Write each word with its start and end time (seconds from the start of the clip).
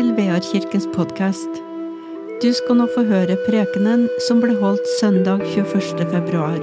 Til 0.00 0.14
Vearkirkens 0.16 0.86
podkast. 0.94 1.58
Du 2.40 2.46
skal 2.56 2.78
nå 2.78 2.86
få 2.94 3.02
høre 3.04 3.34
prekenen 3.44 4.06
som 4.24 4.38
ble 4.40 4.54
holdt 4.56 4.86
søndag 4.94 5.42
21. 5.44 6.06
februar. 6.08 6.56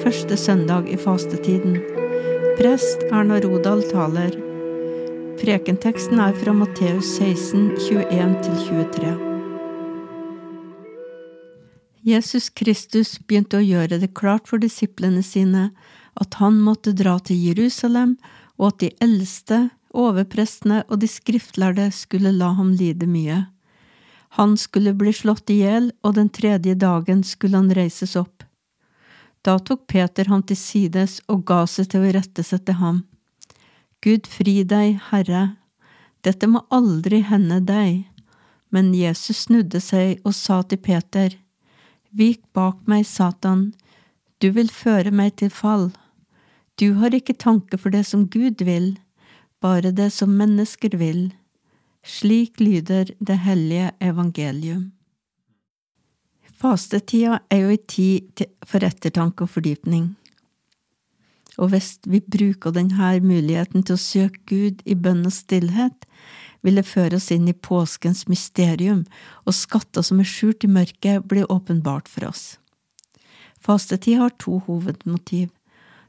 Første 0.00 0.38
søndag 0.40 0.88
i 0.88 0.96
fastetiden. 0.96 1.76
Prest 2.56 3.04
Erna 3.10 3.42
Rodal 3.44 3.84
taler. 3.90 4.32
Prekenteksten 5.36 6.16
er 6.16 6.32
fra 6.40 6.56
Matteus 6.56 7.12
16, 7.18 7.76
21-23. 7.90 9.12
Jesus 12.08 12.48
Kristus 12.48 13.18
begynte 13.20 13.60
å 13.60 13.66
gjøre 13.66 14.00
det 14.00 14.14
klart 14.16 14.48
for 14.48 14.64
disiplene 14.64 15.20
sine 15.20 15.74
at 16.16 16.40
han 16.40 16.56
måtte 16.64 16.96
dra 16.96 17.18
til 17.20 17.36
Jerusalem, 17.50 18.16
og 18.56 18.70
at 18.72 18.86
de 18.86 18.94
eldste, 19.04 19.66
overprestene 19.96 20.82
og 20.90 21.00
de 21.02 21.08
skriftlærde 21.10 21.88
skulle 21.94 22.32
la 22.36 22.52
ham 22.58 22.72
lide 22.76 23.08
mye. 23.08 23.44
Han 24.36 24.56
skulle 24.60 24.92
bli 24.92 25.12
slått 25.16 25.50
i 25.50 25.62
hjel, 25.62 25.90
og 26.04 26.16
den 26.18 26.28
tredje 26.28 26.74
dagen 26.76 27.22
skulle 27.24 27.56
han 27.56 27.72
reises 27.72 28.16
opp. 28.20 28.44
Da 29.46 29.58
tok 29.58 29.86
Peter 29.86 30.28
ham 30.28 30.42
til 30.42 30.58
sides 30.58 31.20
og 31.30 31.46
ga 31.48 31.62
seg 31.70 31.92
til 31.92 32.02
å 32.02 32.10
irettesette 32.10 32.74
ham. 32.80 33.04
Gud 34.04 34.26
fri 34.28 34.60
deg, 34.66 34.98
Herre, 35.10 35.56
dette 36.26 36.48
må 36.50 36.64
aldri 36.74 37.22
hende 37.24 37.60
deg. 37.64 38.04
Men 38.74 38.90
Jesus 38.94 39.46
snudde 39.46 39.80
seg 39.80 40.20
og 40.26 40.34
sa 40.34 40.60
til 40.66 40.82
Peter, 40.82 41.36
Vik 42.16 42.42
bak 42.56 42.80
meg, 42.90 43.04
Satan, 43.06 43.70
du 44.40 44.50
vil 44.52 44.68
føre 44.72 45.12
meg 45.14 45.36
til 45.40 45.50
fall. 45.52 45.90
Du 46.76 46.98
har 47.00 47.14
ikke 47.14 47.36
tanke 47.36 47.78
for 47.80 47.94
det 47.94 48.04
som 48.08 48.26
Gud 48.28 48.62
vil, 48.66 48.96
bare 49.66 49.90
det 49.90 50.10
som 50.14 50.36
mennesker 50.38 50.94
vil. 51.00 51.32
Slik 52.06 52.60
lyder 52.60 53.10
det 53.18 53.40
hellige 53.42 53.90
evangelium. 54.00 54.92
Fastetida 56.56 57.40
er 57.50 57.64
jo 57.64 57.74
en 57.74 57.88
tid 57.90 58.46
for 58.64 58.86
ettertanke 58.86 59.44
og 59.44 59.52
fordypning. 59.56 60.14
Og 61.58 61.72
hvis 61.72 61.96
vi 62.06 62.20
bruker 62.20 62.72
denne 62.72 63.10
muligheten 63.24 63.84
til 63.84 63.96
å 63.96 64.00
søke 64.00 64.44
Gud 64.48 64.84
i 64.84 64.94
bønn 64.94 65.24
og 65.26 65.34
stillhet, 65.34 66.06
vil 66.62 66.78
det 66.78 66.86
føre 66.88 67.18
oss 67.18 67.30
inn 67.34 67.48
i 67.48 67.56
påskens 67.56 68.26
mysterium, 68.30 69.04
og 69.44 69.56
skatter 69.56 70.04
som 70.04 70.20
er 70.20 70.28
skjult 70.28 70.64
i 70.66 70.72
mørket, 70.72 71.26
blir 71.28 71.48
åpenbart 71.52 72.08
for 72.08 72.28
oss. 72.30 72.56
Fastetid 73.60 74.20
har 74.20 74.34
to 74.40 74.60
hovedmotiv, 74.66 75.50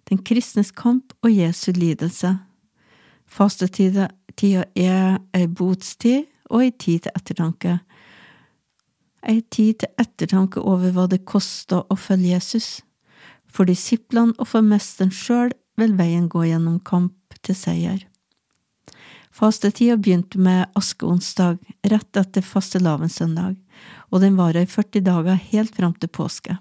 den 0.09 0.21
kristnes 0.23 0.71
kamp 0.71 1.13
og 1.23 1.33
Jesu 1.33 1.71
lidelse. 1.75 2.37
Fastetida 3.27 4.09
er 4.75 5.19
ei 5.35 5.47
botstid 5.47 6.25
og 6.49 6.63
ei 6.63 6.71
tid 6.71 7.05
til 7.05 7.15
ettertanke. 7.19 7.77
Ei 9.27 9.41
tid 9.51 9.83
til 9.83 10.01
ettertanke 10.01 10.63
over 10.63 10.93
hva 10.95 11.07
det 11.11 11.25
koster 11.27 11.83
å 11.91 11.97
følge 11.99 12.33
Jesus. 12.35 12.81
For 13.51 13.67
disiplene 13.67 14.35
og 14.37 14.47
for 14.47 14.65
mesteren 14.65 15.11
sjøl 15.11 15.51
vil 15.77 15.97
veien 15.97 16.29
gå 16.31 16.45
gjennom 16.47 16.79
kamp 16.85 17.37
til 17.43 17.57
seier. 17.57 17.99
Fastetida 19.37 19.97
begynte 20.01 20.39
med 20.41 20.71
askeonsdag, 20.79 21.59
rett 21.91 22.17
etter 22.17 22.41
fastelavnssøndag, 22.41 23.57
og 24.09 24.23
den 24.23 24.37
varer 24.39 24.65
i 24.65 24.71
40 24.71 25.03
dager 25.05 25.37
helt 25.51 25.75
fram 25.77 25.93
til 25.93 26.09
påske. 26.09 26.57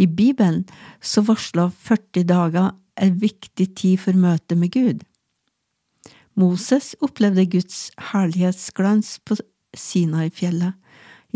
I 0.00 0.06
Bibelen 0.06 0.62
så 1.04 1.20
varsla 1.26 1.68
40 1.68 2.24
dager 2.30 2.70
en 2.96 3.18
viktig 3.20 3.66
tid 3.76 4.00
for 4.00 4.16
møtet 4.16 4.56
med 4.56 4.72
Gud. 4.72 5.02
Moses 6.38 6.94
opplevde 7.04 7.44
Guds 7.46 7.90
herlighetsglans 8.12 9.18
på 9.26 9.36
Sinai-fjellet 9.76 10.78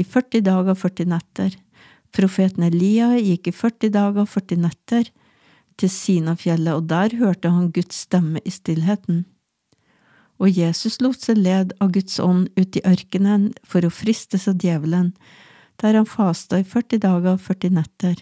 i 0.01 0.05
40 0.05 0.45
dager 0.47 0.73
og 0.73 0.81
40 0.81 1.11
netter. 1.13 1.57
Profeten 2.17 2.65
Elia 2.65 3.13
gikk 3.21 3.51
i 3.51 3.55
40 3.55 3.93
dager 3.93 4.25
og 4.25 4.31
40 4.33 4.61
netter 4.65 5.09
til 5.77 5.93
Sinafjellet, 5.93 6.73
og 6.73 6.89
der 6.89 7.17
hørte 7.21 7.53
han 7.53 7.73
Guds 7.73 8.07
stemme 8.07 8.41
i 8.45 8.53
stillheten. 8.53 9.25
Og 10.41 10.53
Jesus 10.53 11.01
lot 11.01 11.21
seg 11.21 11.41
led 11.41 11.73
av 11.81 11.93
Guds 11.93 12.19
ånd 12.21 12.49
ut 12.57 12.77
i 12.77 12.85
ørkenen 12.89 13.51
for 13.65 13.85
å 13.85 13.93
fristes 13.93 14.49
av 14.49 14.61
djevelen, 14.61 15.13
der 15.81 15.97
han 15.97 16.09
fasta 16.09 16.61
i 16.61 16.65
40 16.65 17.03
dager 17.05 17.37
og 17.37 17.45
40 17.45 17.77
netter. 17.77 18.21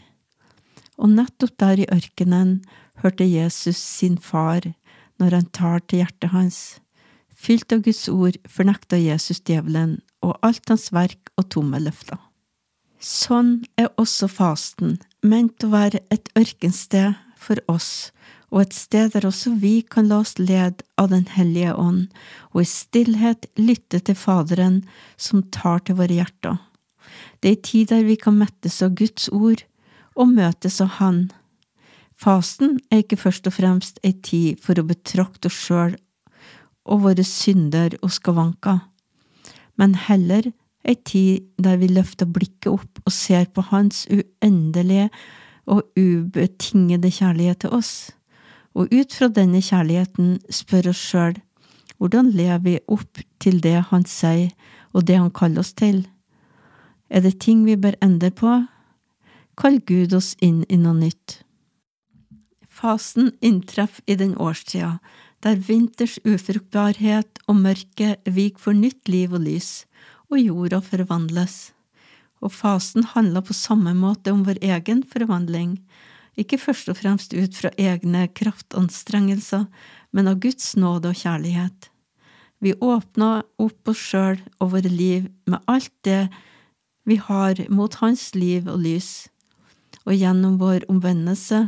Og 0.99 1.11
nettopp 1.11 1.55
der 1.59 1.83
i 1.83 1.91
ørkenen 1.91 2.61
hørte 3.03 3.27
Jesus 3.27 3.79
sin 3.79 4.19
far 4.19 4.67
når 5.25 5.39
han 5.39 5.51
tar 5.57 5.81
til 5.89 6.03
hjertet 6.03 6.35
hans. 6.35 6.59
Fylt 7.33 7.73
av 7.73 7.83
Guds 7.87 8.05
ord 8.13 8.37
fornekta 8.49 9.01
Jesus 9.01 9.41
djevelen 9.41 9.99
og 10.25 10.37
alt 10.45 10.69
hans 10.69 10.91
verk 10.93 11.33
og 11.41 11.49
tomme 11.53 11.81
løfter. 11.81 12.21
Sånn 13.01 13.65
er 13.81 13.91
også 14.01 14.29
fasten 14.33 14.99
ment 15.25 15.65
å 15.65 15.73
være 15.73 16.01
et 16.15 16.31
ørkensted 16.39 17.17
for 17.41 17.61
oss, 17.69 18.13
og 18.49 18.63
et 18.63 18.77
sted 18.77 19.13
der 19.13 19.27
også 19.29 19.57
vi 19.61 19.83
kan 19.83 20.09
la 20.09 20.23
oss 20.23 20.39
lede 20.39 20.85
av 21.01 21.11
Den 21.13 21.27
hellige 21.29 21.75
ånd, 21.75 22.07
og 22.53 22.63
i 22.63 22.69
stillhet 22.71 23.49
lytte 23.61 24.01
til 24.01 24.17
Faderen 24.17 24.83
som 25.17 25.43
tar 25.53 25.85
til 25.85 25.99
våre 26.01 26.21
hjerter. 26.21 26.61
Det 27.41 27.51
er 27.51 27.57
ei 27.59 27.65
tid 27.69 27.91
der 27.93 28.05
vi 28.09 28.17
kan 28.17 28.39
mettes 28.39 28.81
av 28.85 28.95
Guds 28.97 29.29
ord 29.29 29.65
og 30.15 30.31
møtes 30.33 30.81
av 30.81 30.97
Han 31.01 31.27
Fasten 32.21 32.79
er 32.91 33.03
ikke 33.03 33.19
først 33.21 33.47
og 33.51 33.57
fremst 33.57 34.01
ei 34.07 34.15
tid 34.25 34.61
for 34.63 34.79
å 34.79 34.87
betrakte 34.87 35.51
oss 35.51 35.61
sjøl 35.67 35.97
og 36.85 37.07
våre 37.07 37.25
synder 37.27 37.97
og 38.03 38.13
skavanker, 38.13 38.83
men 39.81 39.97
heller 40.07 40.51
ei 40.85 40.95
tid 40.95 41.49
der 41.59 41.81
vi 41.81 41.89
løfter 41.89 42.29
blikket 42.29 42.71
opp 42.73 43.01
og 43.05 43.13
ser 43.13 43.49
på 43.51 43.65
Hans 43.71 44.05
uendelige 44.13 45.09
og 45.65 45.83
ubetingede 45.97 47.11
kjærlighet 47.11 47.65
til 47.65 47.73
oss, 47.73 48.13
og 48.75 48.93
ut 48.93 49.17
fra 49.17 49.31
denne 49.33 49.63
kjærligheten 49.65 50.39
spør 50.53 50.93
oss 50.93 51.03
sjøl 51.11 51.41
hvordan 51.99 52.31
lever 52.35 52.59
vi 52.59 52.79
opp 52.89 53.21
til 53.41 53.61
det 53.63 53.79
Han 53.91 54.05
sier 54.05 54.51
og 54.93 55.07
det 55.07 55.17
Han 55.19 55.31
kaller 55.31 55.63
oss 55.63 55.73
til? 55.73 56.07
Er 57.09 57.21
det 57.21 57.41
ting 57.41 57.65
vi 57.65 57.77
bør 57.77 57.95
endre 58.03 58.31
på? 58.31 58.65
Kall 59.57 59.79
Gud 59.87 60.13
oss 60.13 60.35
inn 60.43 60.65
i 60.69 60.77
noe 60.77 60.95
nytt. 60.99 61.44
Fasen 62.85 63.31
inntreffer 63.41 64.03
i 64.05 64.15
den 64.21 64.35
årstida 64.37 64.99
der 65.45 65.57
vinters 65.57 66.19
ufruktbarhet 66.25 67.39
og 67.49 67.57
mørke 67.57 68.11
viker 68.29 68.61
for 68.61 68.77
nytt 68.77 69.09
liv 69.09 69.33
og 69.33 69.41
lys, 69.45 69.85
og 70.29 70.37
jorda 70.41 70.83
forvandles. 70.85 71.73
Og 72.45 72.53
fasen 72.53 73.07
handler 73.15 73.45
på 73.45 73.57
samme 73.57 73.95
måte 73.97 74.35
om 74.37 74.43
vår 74.45 74.61
egen 74.61 75.01
forvandling, 75.09 75.79
ikke 76.37 76.59
først 76.61 76.91
og 76.93 76.99
fremst 77.01 77.33
ut 77.33 77.57
fra 77.57 77.71
egne 77.81 78.27
kraftanstrengelser, 78.37 79.65
men 80.13 80.29
av 80.29 80.43
Guds 80.45 80.75
nåde 80.77 81.15
og 81.15 81.21
kjærlighet. 81.23 81.89
Vi 82.61 82.75
åpner 82.85 83.47
opp 83.65 83.93
oss 83.95 84.03
sjøl 84.11 84.43
og 84.59 84.75
våre 84.77 84.93
liv 84.93 85.31
med 85.49 85.65
alt 85.73 85.93
det 86.05 86.27
vi 87.09 87.17
har 87.17 87.65
mot 87.73 87.97
Hans 88.05 88.35
liv 88.37 88.69
og 88.69 88.85
lys, 88.85 89.31
og 90.05 90.13
gjennom 90.21 90.61
vår 90.61 90.85
omvendelse 90.93 91.63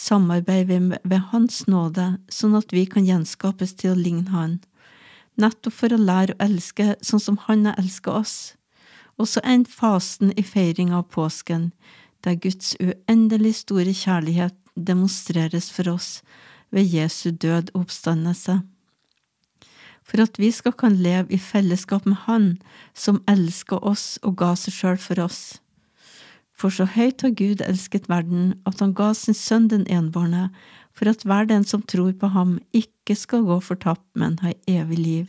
samarbeider 0.00 0.80
vi 0.80 0.98
ved 1.04 1.28
Hans 1.30 1.66
nåde, 1.68 2.14
sånn 2.32 2.56
at 2.58 2.72
vi 2.72 2.86
kan 2.88 3.06
gjenskapes 3.06 3.74
til 3.76 3.92
å 3.92 3.98
ligne 3.98 4.32
Han, 4.32 4.58
nettopp 5.40 5.76
for 5.76 5.92
å 5.92 6.00
lære 6.00 6.36
å 6.36 6.42
elske 6.46 6.94
sånn 7.04 7.22
som 7.22 7.38
Han 7.46 7.66
har 7.68 7.78
elsket 7.80 8.12
oss. 8.12 8.36
Og 9.20 9.28
så 9.28 9.42
endte 9.44 9.72
fasen 9.72 10.32
i 10.40 10.44
feiringa 10.46 11.02
av 11.02 11.10
påsken, 11.12 11.70
der 12.24 12.40
Guds 12.40 12.72
uendelig 12.80 13.60
store 13.62 13.92
kjærlighet 13.96 14.56
demonstreres 14.76 15.70
for 15.72 15.92
oss 15.92 16.20
ved 16.72 16.88
Jesu 16.88 17.30
død 17.30 17.72
og 17.74 17.84
oppstandelse. 17.84 18.60
For 20.04 20.24
at 20.24 20.38
vi 20.40 20.50
skal 20.50 20.74
kan 20.74 20.96
leve 20.96 21.30
i 21.34 21.38
fellesskap 21.38 22.06
med 22.06 22.24
Han 22.26 22.46
som 22.94 23.22
elsker 23.28 23.84
oss 23.84 24.18
og 24.22 24.38
ga 24.40 24.54
seg 24.58 24.74
sjøl 24.74 24.98
for 24.98 25.20
oss. 25.22 25.60
For 26.60 26.68
så 26.68 26.84
høyt 26.84 27.22
har 27.24 27.32
Gud 27.32 27.62
elsket 27.64 28.10
verden, 28.12 28.52
at 28.68 28.82
han 28.84 28.92
ga 28.92 29.14
sin 29.16 29.36
sønn 29.36 29.70
den 29.72 29.86
enbårne, 29.88 30.50
for 30.92 31.08
at 31.08 31.24
hver 31.24 31.46
den 31.48 31.64
som 31.64 31.80
tror 31.88 32.12
på 32.20 32.28
ham, 32.34 32.58
ikke 32.76 33.16
skal 33.16 33.46
gå 33.48 33.56
fortapt, 33.64 34.04
men 34.12 34.36
ha 34.44 34.52
evig 34.68 34.98
liv. 34.98 35.26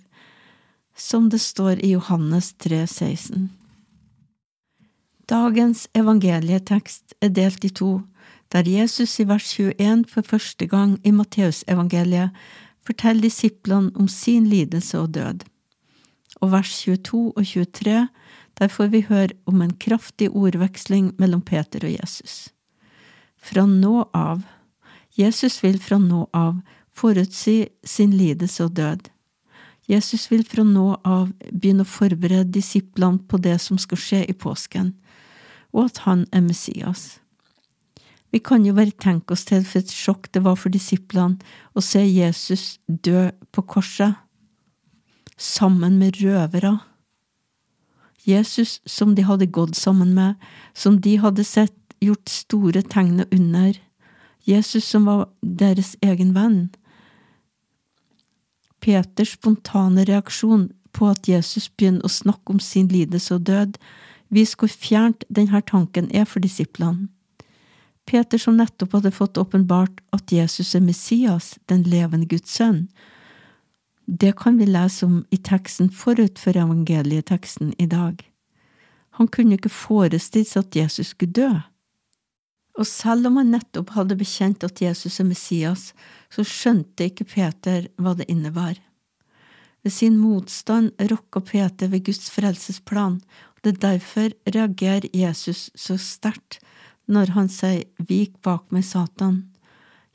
Som 0.92 1.30
det 1.32 1.40
står 1.40 1.80
i 1.80 1.94
Johannes 1.94 2.52
3, 2.60 2.84
16. 2.88 3.48
Dagens 5.32 5.86
evangelietekst 5.96 7.16
er 7.24 7.32
delt 7.32 7.64
i 7.64 7.72
to, 7.72 8.02
der 8.52 8.68
Jesus 8.68 9.16
i 9.24 9.28
vers 9.30 9.54
21 9.56 10.04
for 10.12 10.28
første 10.28 10.68
gang 10.68 10.98
i 11.08 11.14
Matteusevangeliet 11.16 12.36
forteller 12.84 13.30
disiplene 13.30 13.96
om 13.96 14.10
sin 14.12 14.50
lidelse 14.52 15.00
og 15.00 15.14
død, 15.16 15.46
og 16.42 16.52
vers 16.52 16.74
22 16.84 17.32
og 17.38 17.46
23 17.48 18.08
der 18.62 18.70
får 18.70 18.92
vi 18.94 19.06
høre 19.10 19.34
om 19.50 19.62
en 19.64 19.74
kraftig 19.74 20.30
ordveksling 20.38 21.16
mellom 21.18 21.42
Peter 21.42 21.82
og 21.88 21.96
Jesus. 21.96 22.52
Fra 23.42 23.66
nå 23.66 24.04
av 24.14 24.44
Jesus 25.18 25.58
vil 25.64 25.80
fra 25.82 25.98
nå 25.98 26.28
av 26.38 26.60
forutsi 26.94 27.66
sin 27.84 28.14
lidelse 28.14 28.68
og 28.68 28.76
død. 28.78 29.10
Jesus 29.90 30.28
vil 30.32 30.44
fra 30.48 30.64
nå 30.64 30.86
av 31.02 31.32
begynne 31.50 31.88
å 31.88 31.90
forberede 31.90 32.54
disiplene 32.54 33.26
på 33.28 33.40
det 33.42 33.58
som 33.64 33.80
skal 33.82 34.00
skje 34.00 34.22
i 34.30 34.38
påsken, 34.38 34.94
og 35.74 35.90
at 35.90 36.04
han 36.06 36.28
er 36.32 36.46
Messias. 36.46 37.18
Vi 38.32 38.40
kan 38.40 38.64
jo 38.64 38.76
bare 38.78 38.94
tenke 38.94 39.34
oss 39.34 39.44
til 39.50 39.66
for 39.68 39.82
et 39.82 39.92
sjokk 39.92 40.30
det 40.32 40.46
var 40.46 40.56
for 40.60 40.72
disiplene 40.72 41.42
å 41.74 41.84
se 41.84 42.06
Jesus 42.06 42.78
dø 42.88 43.32
på 43.52 43.66
korset, 43.74 44.14
sammen 45.36 45.98
med 45.98 46.22
røvere. 46.22 46.78
Jesus 48.28 48.80
som 48.86 49.16
de 49.16 49.26
hadde 49.26 49.50
gått 49.50 49.76
sammen 49.76 50.14
med, 50.14 50.36
som 50.74 51.00
de 51.02 51.18
hadde 51.18 51.44
sett 51.44 51.76
gjort 52.02 52.30
store 52.30 52.82
tegn 52.82 53.24
og 53.24 53.34
under, 53.36 53.78
Jesus 54.46 54.86
som 54.90 55.06
var 55.06 55.28
deres 55.42 55.96
egen 56.02 56.34
venn. 56.34 56.70
Peters 58.82 59.36
spontane 59.38 60.06
reaksjon 60.10 60.72
på 60.98 61.12
at 61.12 61.28
Jesus 61.30 61.70
begynner 61.70 62.06
å 62.06 62.12
snakke 62.12 62.56
om 62.56 62.60
sin 62.60 62.90
lidelse 62.90 63.38
og 63.38 63.46
død, 63.50 63.78
viser 64.34 64.58
hvor 64.58 64.72
fjernt 64.74 65.26
denne 65.30 65.62
tanken 65.62 66.10
er 66.16 66.26
for 66.26 66.42
disiplene. 66.42 67.10
Peter 68.10 68.42
som 68.42 68.58
nettopp 68.58 68.98
hadde 68.98 69.14
fått 69.14 69.38
åpenbart 69.38 70.02
at 70.16 70.32
Jesus 70.34 70.74
er 70.76 70.82
Messias, 70.84 71.54
den 71.70 71.84
levende 71.88 72.26
Guds 72.26 72.58
sønn. 72.58 72.88
Det 74.14 74.34
kan 74.38 74.58
vi 74.58 74.66
lese 74.66 75.06
om 75.06 75.26
i 75.32 75.38
teksten 75.38 75.88
forut 75.96 76.40
for 76.40 76.58
evangelieteksten 76.58 77.74
i 77.80 77.86
dag. 77.88 78.20
Han 79.16 79.30
kunne 79.32 79.56
ikke 79.56 79.72
forestille 79.72 80.48
seg 80.50 80.66
at 80.66 80.76
Jesus 80.76 81.14
skulle 81.14 81.32
dø. 81.38 81.52
Og 82.76 82.88
selv 82.88 83.30
om 83.30 83.40
han 83.40 83.54
nettopp 83.56 83.94
hadde 83.96 84.18
bekjent 84.20 84.66
at 84.68 84.82
Jesus 84.84 85.22
er 85.24 85.30
Messias, 85.30 85.86
så 86.28 86.44
skjønte 86.44 87.08
ikke 87.08 87.28
Peter 87.28 87.88
hva 87.96 88.12
det 88.20 88.28
innebar. 88.28 88.76
Ved 89.80 89.96
sin 89.96 90.20
motstand 90.20 90.92
rokka 91.08 91.40
Peter 91.48 91.88
ved 91.88 92.04
Guds 92.10 92.28
frelsesplan, 92.36 93.22
og 93.56 93.64
det 93.64 93.78
er 93.78 93.82
derfor 93.86 94.36
reagerer 94.44 95.08
Jesus 95.16 95.70
så 95.76 95.96
sterkt 95.96 96.60
når 97.08 97.32
han 97.38 97.48
sier 97.48 97.88
Vik 98.12 98.42
bak 98.44 98.68
meg, 98.76 98.84
Satan. 98.84 99.51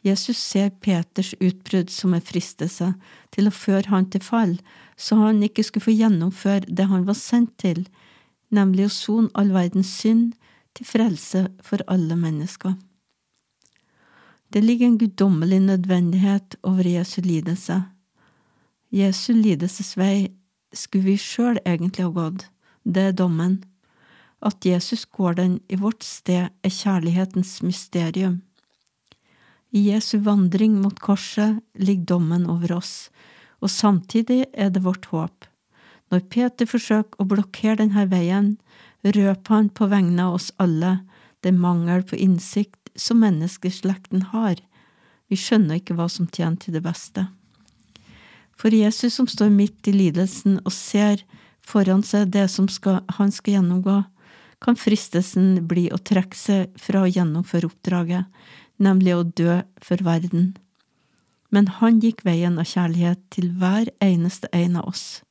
Jesus 0.07 0.39
ser 0.39 0.71
Peters 0.71 1.35
utbrudd 1.41 1.91
som 1.91 2.15
en 2.15 2.23
fristelse 2.23 2.93
til 3.35 3.49
å 3.49 3.55
føre 3.55 3.91
han 3.91 4.07
til 4.11 4.23
fall, 4.23 4.55
så 4.97 5.19
han 5.19 5.43
ikke 5.43 5.65
skulle 5.67 5.89
få 5.89 5.97
gjennomføre 5.97 6.71
det 6.71 6.87
han 6.93 7.07
var 7.09 7.19
sendt 7.19 7.57
til, 7.63 7.87
nemlig 8.55 8.87
å 8.87 8.95
sone 8.95 9.33
all 9.35 9.51
verdens 9.55 9.91
synd 9.91 10.37
til 10.79 10.87
frelse 10.87 11.47
for 11.65 11.83
alle 11.91 12.19
mennesker. 12.21 12.77
Det 14.55 14.63
ligger 14.63 14.87
en 14.87 14.99
guddommelig 14.99 15.61
nødvendighet 15.61 16.57
over 16.63 16.87
Jesu 16.87 17.21
lidelse. 17.25 17.83
Jesu 18.95 19.33
lidelsesvei 19.35 20.29
skulle 20.73 21.11
vi 21.11 21.17
sjøl 21.19 21.59
egentlig 21.67 22.07
ha 22.07 22.13
gått, 22.15 22.47
det 22.87 23.11
er 23.11 23.17
dommen. 23.19 23.65
At 24.39 24.63
Jesus 24.63 25.05
går 25.07 25.41
den 25.41 25.61
i 25.69 25.79
vårt 25.81 26.05
sted, 26.05 26.53
er 26.63 26.71
kjærlighetens 26.71 27.59
mysterium. 27.67 28.43
I 29.75 29.83
Jesu 29.91 30.19
vandring 30.19 30.79
mot 30.83 30.99
korset 31.01 31.59
ligger 31.75 32.15
dommen 32.15 32.47
over 32.51 32.77
oss, 32.79 33.11
og 33.61 33.71
samtidig 33.73 34.45
er 34.55 34.71
det 34.71 34.85
vårt 34.85 35.09
håp. 35.11 35.47
Når 36.13 36.23
Peter 36.31 36.69
forsøker 36.71 37.19
å 37.19 37.27
blokkere 37.27 37.81
denne 37.81 38.07
veien, 38.11 38.55
røper 39.03 39.55
han 39.55 39.71
på 39.71 39.89
vegne 39.91 40.29
av 40.29 40.39
oss 40.39 40.53
alle 40.63 41.01
den 41.47 41.59
mangel 41.63 42.05
på 42.07 42.19
innsikt 42.19 42.93
som 42.97 43.21
menneskeslekten 43.23 44.29
har. 44.33 44.61
Vi 45.27 45.39
skjønner 45.39 45.81
ikke 45.81 45.97
hva 45.99 46.07
som 46.11 46.29
tjener 46.31 46.59
til 46.63 46.77
det 46.79 46.85
beste. 46.87 47.27
For 48.57 48.73
Jesus 48.73 49.19
som 49.19 49.29
står 49.29 49.51
midt 49.53 49.89
i 49.91 49.95
lidelsen 49.95 50.61
og 50.63 50.73
ser 50.73 51.25
foran 51.67 52.05
seg 52.07 52.31
det 52.33 52.47
som 52.53 52.71
skal, 52.73 53.03
han 53.19 53.35
skal 53.35 53.59
gjennomgå, 53.59 53.99
kan 54.63 54.79
fristelsen 54.79 55.67
bli 55.69 55.91
å 55.93 55.99
trekke 56.01 56.39
seg 56.39 56.79
fra 56.81 57.03
å 57.05 57.11
gjennomføre 57.11 57.69
oppdraget, 57.69 58.25
nemlig 58.83 59.15
å 59.17 59.27
dø 59.27 59.61
for 59.83 60.03
verden. 60.05 60.55
Men 61.51 61.69
han 61.79 62.01
gikk 62.03 62.25
veien 62.27 62.59
av 62.59 62.69
kjærlighet 62.69 63.23
til 63.35 63.53
hver 63.61 63.91
eneste 64.05 64.51
en 64.53 64.79
av 64.81 64.91
oss. 64.91 65.23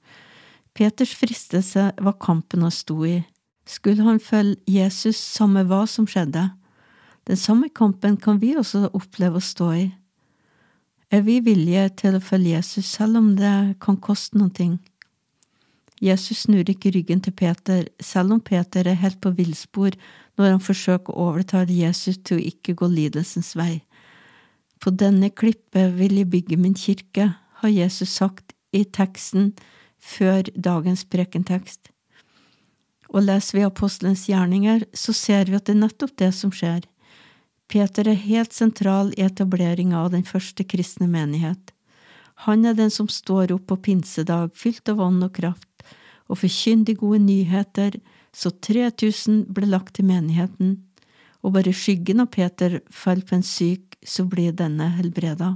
Peters 0.75 1.13
fristelse 1.15 1.92
var 2.01 2.19
kampen 2.19 2.65
han 2.65 2.74
sto 2.74 3.00
i. 3.07 3.19
Skulle 3.65 4.06
han 4.06 4.19
følge 4.19 4.59
Jesus 4.69 5.18
samme 5.18 5.65
hva 5.68 5.86
som 5.89 6.07
skjedde? 6.07 6.50
Den 7.25 7.39
samme 7.39 7.69
kampen 7.69 8.18
kan 8.21 8.42
vi 8.42 8.53
også 8.57 8.89
oppleve 8.94 9.39
å 9.39 9.45
stå 9.45 9.69
i. 9.74 9.86
Er 11.13 11.24
vi 11.25 11.39
villige 11.45 11.88
til 12.01 12.18
å 12.18 12.24
følge 12.24 12.57
Jesus 12.57 12.89
selv 12.97 13.21
om 13.21 13.31
det 13.38 13.77
kan 13.81 13.97
koste 14.01 14.38
noen 14.38 14.53
ting? 14.53 14.75
Jesus 16.03 16.44
snur 16.44 16.68
ikke 16.69 16.92
ryggen 16.92 17.21
til 17.24 17.33
Peter, 17.33 17.86
selv 18.03 18.36
om 18.36 18.42
Peter 18.44 18.88
er 18.88 19.00
helt 19.00 19.21
på 19.24 19.31
villspor 19.38 19.95
når 20.36 20.56
han 20.56 20.64
forsøker 20.64 21.14
å 21.14 21.30
overtale 21.32 21.74
Jesus 21.74 22.20
til 22.24 22.40
å 22.40 22.48
ikke 22.52 22.76
gå 22.80 22.90
lidelsens 22.92 23.54
vei. 23.58 23.84
På 24.84 24.92
denne 24.92 25.32
klippet 25.32 25.96
vil 25.96 26.18
jeg 26.20 26.32
bygge 26.32 26.60
min 26.60 26.76
kirke, 26.78 27.32
har 27.62 27.72
Jesus 27.72 28.12
sagt 28.18 28.54
i 28.76 28.84
teksten 28.84 29.54
før 29.98 30.44
dagens 30.56 31.06
prekentekst. 31.08 31.90
Og 33.14 33.24
leser 33.24 33.60
vi 33.60 33.64
apostelens 33.66 34.26
gjerninger, 34.28 34.84
så 34.94 35.14
ser 35.16 35.48
vi 35.48 35.56
at 35.58 35.68
det 35.68 35.78
er 35.78 35.84
nettopp 35.86 36.18
det 36.20 36.32
som 36.36 36.52
skjer. 36.52 36.84
Peter 37.72 38.08
er 38.12 38.20
helt 38.28 38.54
sentral 38.54 39.14
i 39.16 39.24
etableringa 39.26 40.04
av 40.04 40.12
den 40.14 40.26
første 40.28 40.66
kristne 40.68 41.08
menighet. 41.10 41.72
Han 42.44 42.66
er 42.68 42.76
den 42.76 42.92
som 42.92 43.08
står 43.10 43.54
opp 43.56 43.70
på 43.72 43.80
pinsedag, 43.88 44.52
fylt 44.54 44.90
av 44.92 45.00
ånd 45.02 45.24
og 45.24 45.34
kraft, 45.38 45.72
og 46.28 46.42
forkynner 46.42 46.90
de 46.90 46.98
gode 47.00 47.22
nyheter, 47.24 47.98
så 48.36 48.52
3000 48.52 49.46
ble 49.56 49.70
lagt 49.72 49.96
til 49.96 50.10
menigheten, 50.10 50.82
og 51.46 51.56
bare 51.56 51.76
skyggen 51.76 52.24
av 52.24 52.32
Peter 52.34 52.80
falt 52.92 53.30
på 53.30 53.38
en 53.38 53.46
syk, 53.46 53.96
så 54.04 54.26
blir 54.28 54.56
denne 54.58 54.90
helbreda. 54.98 55.56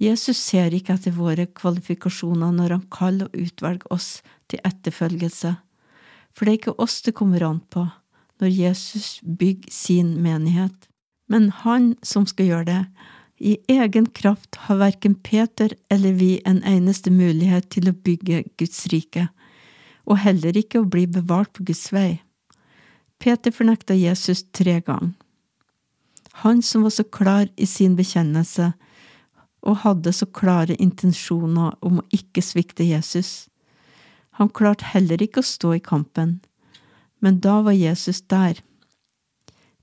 Jesus 0.00 0.38
ser 0.38 0.74
ikke 0.76 0.96
etter 0.96 1.14
våre 1.16 1.46
kvalifikasjoner 1.56 2.52
når 2.56 2.74
han 2.76 2.88
kaller 2.92 3.30
og 3.30 3.46
utvelger 3.46 3.92
oss 3.92 4.10
til 4.50 4.60
etterfølgelse, 4.64 5.54
for 6.36 6.44
det 6.44 6.52
er 6.52 6.60
ikke 6.60 6.76
oss 6.84 7.00
det 7.04 7.16
kommer 7.16 7.44
an 7.46 7.62
på 7.72 7.86
når 8.40 8.52
Jesus 8.52 9.20
bygger 9.24 9.72
sin 9.72 10.10
menighet, 10.20 10.88
men 11.32 11.48
han 11.64 11.94
som 12.04 12.26
skal 12.28 12.50
gjøre 12.50 12.66
det, 12.68 12.82
i 13.36 13.56
egen 13.68 14.06
kraft 14.16 14.56
har 14.64 14.78
verken 14.80 15.14
Peter 15.14 15.72
eller 15.92 16.12
vi 16.16 16.38
en 16.48 16.62
eneste 16.64 17.12
mulighet 17.12 17.68
til 17.72 17.90
å 17.90 17.96
bygge 17.96 18.44
Guds 18.60 18.86
rike, 18.92 19.26
og 20.06 20.22
heller 20.22 20.56
ikke 20.56 20.82
å 20.82 20.88
bli 20.88 21.06
bevart 21.10 21.52
på 21.56 21.66
Guds 21.66 21.90
vei. 21.92 22.22
Peter 23.18 23.52
fornekta 23.54 23.96
Jesus 23.96 24.44
tre 24.54 24.80
ganger. 24.80 25.14
Han 26.44 26.60
som 26.62 26.82
var 26.84 26.92
så 26.92 27.04
klar 27.04 27.48
i 27.56 27.66
sin 27.66 27.96
bekjennelse 27.96 28.72
og 29.66 29.80
hadde 29.82 30.12
så 30.12 30.28
klare 30.28 30.76
intensjoner 30.82 31.74
om 31.80 32.00
å 32.00 32.08
ikke 32.14 32.44
svikte 32.44 32.84
Jesus. 32.84 33.48
Han 34.36 34.52
klarte 34.52 34.84
heller 34.92 35.22
ikke 35.24 35.40
å 35.40 35.48
stå 35.48 35.72
i 35.78 35.82
kampen, 35.82 36.38
men 37.24 37.40
da 37.40 37.62
var 37.64 37.72
Jesus 37.72 38.20
der. 38.28 38.60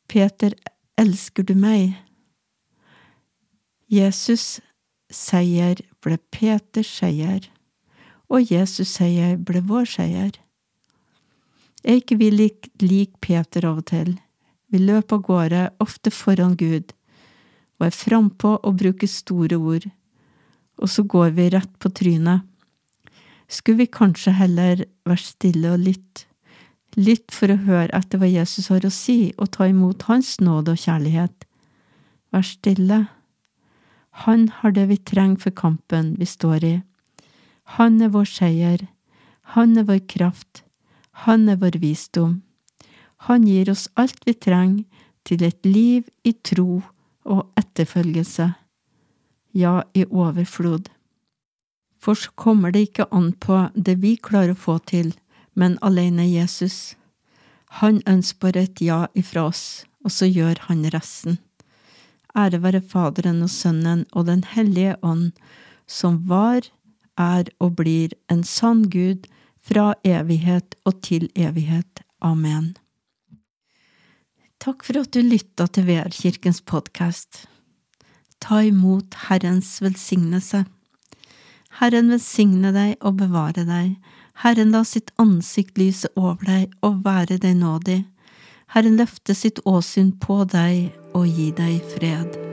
Peter, 0.07 0.53
elsker 1.01 1.43
du 1.43 1.55
meg? 1.57 1.97
Jesus 3.89 4.61
seier 5.09 5.81
ble 6.05 6.19
Peters 6.33 6.91
seier, 7.01 7.49
og 8.31 8.51
Jesus 8.51 8.95
seier 8.97 9.37
ble 9.37 9.61
vår 9.67 9.87
seier. 9.89 10.33
Er 11.83 11.99
ikke 11.99 12.17
vi 12.21 12.29
lik, 12.31 12.69
lik 12.81 13.17
Peter 13.21 13.65
av 13.67 13.81
og 13.81 13.87
til? 13.91 14.15
Vi 14.71 14.79
løper 14.79 15.19
av 15.19 15.25
gårde, 15.27 15.63
ofte 15.83 16.13
foran 16.13 16.55
Gud, 16.57 16.93
er 17.83 17.91
frampå 17.91 18.53
og 18.63 18.77
bruker 18.79 19.09
store 19.11 19.57
ord, 19.59 19.89
og 20.79 20.87
så 20.87 21.03
går 21.03 21.33
vi 21.35 21.49
rett 21.51 21.73
på 21.83 21.91
trynet. 21.91 22.45
Skulle 23.51 23.83
vi 23.83 23.91
kanskje 23.91 24.31
heller 24.37 24.85
være 25.03 25.19
stille 25.19 25.73
og 25.75 25.83
lytte, 25.83 26.29
Lytt 26.93 27.31
for 27.33 27.49
å 27.49 27.57
høre 27.57 27.89
etter 27.97 28.19
hva 28.21 28.27
Jesus 28.29 28.67
har 28.69 28.83
å 28.85 28.91
si, 28.93 29.33
og 29.41 29.49
ta 29.55 29.65
imot 29.65 30.03
Hans 30.05 30.35
nåde 30.37 30.75
og 30.75 30.81
kjærlighet? 30.83 31.47
Vær 32.29 32.45
stille 32.45 32.99
han 34.13 34.47
har 34.59 34.71
det 34.71 34.85
vi 34.91 34.97
trenger 34.97 35.41
for 35.41 35.55
kampen 35.57 36.13
vi 36.19 36.25
står 36.29 36.63
i. 36.63 36.73
Han 37.77 38.01
er 38.01 38.11
vår 38.13 38.27
seier. 38.29 38.87
Han 39.55 39.77
er 39.77 39.87
vår 39.87 40.01
kraft. 40.07 40.63
Han 41.25 41.47
er 41.49 41.59
vår 41.61 41.79
visdom. 41.79 42.41
Han 43.27 43.45
gir 43.47 43.69
oss 43.71 43.87
alt 43.95 44.19
vi 44.27 44.33
trenger 44.33 44.83
til 45.23 45.43
et 45.47 45.65
liv 45.65 46.09
i 46.27 46.33
tro 46.43 46.81
og 47.23 47.45
etterfølgelse, 47.59 48.49
ja, 49.55 49.83
i 49.95 50.03
overflod. 50.03 50.89
For 52.03 52.19
så 52.19 52.33
kommer 52.35 52.73
det 52.73 52.89
ikke 52.89 53.07
an 53.15 53.31
på 53.39 53.61
det 53.75 53.95
vi 54.03 54.17
klarer 54.19 54.51
å 54.51 54.59
få 54.59 54.77
til, 54.91 55.13
men 55.55 55.77
alene 55.81 56.25
Jesus. 56.27 56.97
Han 57.79 58.01
ønsker 58.09 58.41
bare 58.43 58.65
et 58.67 58.81
ja 58.83 59.05
ifra 59.15 59.47
oss, 59.53 59.85
og 60.03 60.11
så 60.11 60.27
gjør 60.27 60.59
han 60.67 60.83
resten. 60.91 61.39
Ære 62.35 62.59
være 62.59 62.81
Faderen 62.81 63.43
og 63.45 63.51
Sønnen 63.53 64.03
og 64.11 64.27
Den 64.27 64.43
hellige 64.43 64.97
ånd, 65.01 65.31
som 65.87 66.19
var, 66.27 66.67
er 67.19 67.49
og 67.59 67.77
blir 67.79 68.13
en 68.31 68.43
sann 68.43 68.85
Gud 68.89 69.27
fra 69.63 69.93
evighet 70.03 70.75
og 70.85 71.01
til 71.05 71.29
evighet. 71.35 72.03
Amen. 72.21 72.73
Takk 74.63 74.85
for 74.87 75.01
at 75.01 75.11
du 75.11 75.19
lytta 75.23 75.67
til 75.67 75.87
VR-kirkens 75.89 76.61
podkast. 76.63 77.45
Ta 78.39 78.61
imot 78.63 79.15
Herrens 79.27 79.75
velsignelse. 79.83 80.63
Herren 81.79 82.11
velsigne 82.13 82.71
deg 82.75 82.95
og 83.01 83.17
bevare 83.19 83.65
deg. 83.67 83.97
Herren 84.43 84.71
la 84.75 84.83
sitt 84.87 85.11
ansikt 85.21 85.77
lyse 85.81 86.09
over 86.15 86.43
deg 86.47 86.71
og 86.85 87.03
være 87.05 87.39
deg 87.43 87.59
nådig. 87.59 87.99
Herren 88.73 88.97
løfte 88.97 89.35
sitt 89.37 89.61
åsyn 89.69 90.15
på 90.19 90.43
deg 90.49 90.89
og 91.13 91.27
gi 91.27 91.51
deg 91.59 91.79
fred. 91.95 92.52